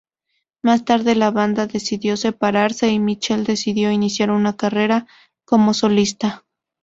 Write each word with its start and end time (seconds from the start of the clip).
Más 0.63 0.83
tarde 0.83 1.13
la 1.13 1.29
banda 1.29 1.67
decidió 1.67 2.17
separarse 2.17 2.87
y 2.89 2.97
Michiel 2.97 3.43
decidió 3.43 3.91
iniciar 3.91 4.31
una 4.31 4.57
carrera 4.57 5.05
como 5.45 5.75
solista. 5.75 6.43